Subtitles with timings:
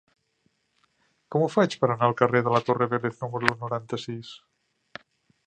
[1.35, 4.35] Com ho faig per anar al carrer de la Torre Vélez número noranta-sis?